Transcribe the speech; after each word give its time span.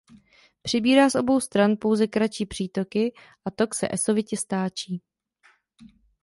Přibírá 0.61 1.09
z 1.09 1.15
obou 1.15 1.39
stran 1.39 1.77
pouze 1.81 2.07
kratší 2.07 2.45
přítoky 2.45 3.13
a 3.45 3.51
tok 3.51 3.73
se 3.75 3.87
esovitě 3.91 4.37
stáčí. 4.37 5.01